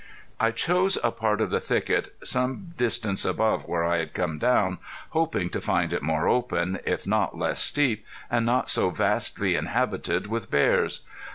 I 0.39 0.49
chose 0.49 0.97
a 1.03 1.11
part 1.11 1.41
of 1.41 1.51
the 1.51 1.59
thicket 1.59 2.15
some 2.23 2.73
distance 2.75 3.23
above 3.23 3.67
where 3.67 3.83
I 3.83 3.97
had 3.99 4.15
come 4.15 4.39
down, 4.39 4.79
hoping 5.09 5.51
to 5.51 5.61
find 5.61 5.93
it 5.93 6.01
more 6.01 6.27
open, 6.27 6.79
if 6.87 7.05
not 7.05 7.37
less 7.37 7.59
steep, 7.59 8.03
and 8.27 8.43
not 8.43 8.71
so 8.71 8.89
vastly 8.89 9.53
inhabited 9.53 10.25
with 10.25 10.49
bears. 10.49 11.01